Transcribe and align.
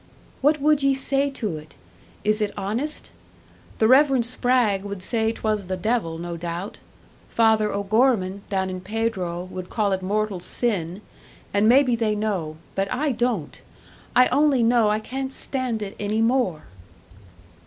"What 0.41 0.59
would 0.59 0.81
ye 0.81 0.95
say 0.95 1.29
to 1.29 1.57
it? 1.57 1.75
Is 2.23 2.41
it 2.41 2.51
honest? 2.57 3.11
The 3.77 3.87
Reverend 3.87 4.25
Spragg 4.25 4.83
would 4.83 5.03
say 5.03 5.31
'twas 5.31 5.67
the 5.67 5.77
devil, 5.77 6.17
no 6.17 6.37
doubt; 6.37 6.79
Father 7.29 7.71
O'Gorman, 7.71 8.41
down 8.49 8.71
in 8.71 8.81
Pedro, 8.81 9.43
would 9.51 9.69
call 9.69 9.91
it 9.91 10.01
mortal 10.01 10.39
sin; 10.39 11.01
and 11.53 11.69
maybe 11.69 11.95
they 11.95 12.15
know 12.15 12.57
but 12.73 12.91
I 12.91 13.11
don't! 13.11 13.61
I 14.15 14.25
only 14.29 14.63
know 14.63 14.89
I 14.89 14.99
can't 14.99 15.31
stand 15.31 15.83
it 15.83 15.95
any 15.99 16.19
more!" 16.19 16.63